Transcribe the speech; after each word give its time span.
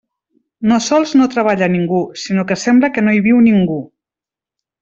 No 0.71 0.79
sols 0.85 1.11
no 1.19 1.27
treballa 1.35 1.69
ningú, 1.75 2.01
sinó 2.23 2.47
que 2.53 2.59
sembla 2.63 2.93
que 2.97 3.07
no 3.07 3.17
hi 3.19 3.25
viu 3.31 3.47
ningú. 3.51 3.81